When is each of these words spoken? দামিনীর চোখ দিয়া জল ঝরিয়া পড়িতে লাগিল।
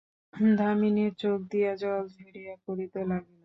দামিনীর 0.55 1.11
চোখ 1.21 1.39
দিয়া 1.51 1.71
জল 1.81 2.03
ঝরিয়া 2.15 2.53
পড়িতে 2.65 2.99
লাগিল। 3.03 3.37